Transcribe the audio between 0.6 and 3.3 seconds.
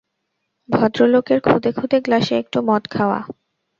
ভদ্রলোকের খুদে খুদে গ্লাসে একটু মদ খাওয়া।